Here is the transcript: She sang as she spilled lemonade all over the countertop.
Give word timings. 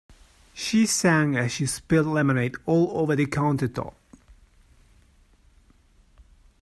She 0.55 0.87
sang 0.87 1.37
as 1.37 1.51
she 1.51 1.67
spilled 1.67 2.07
lemonade 2.07 2.55
all 2.65 2.89
over 2.97 3.15
the 3.15 3.27
countertop. 3.27 3.93